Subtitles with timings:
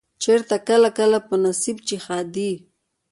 [0.23, 2.51] چرته کله کله په نصيب چې ښادي